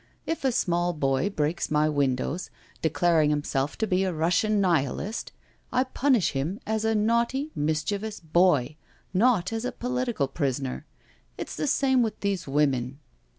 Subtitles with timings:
[0.25, 2.49] If a small boy breaks my windows,
[2.81, 5.31] declaring himself to be a Russian Nihilist,
[5.71, 8.77] I punish him as a naughty, mis chievous boy,
[9.13, 10.87] not as a political prisoner.
[11.37, 12.99] It's the same with these women."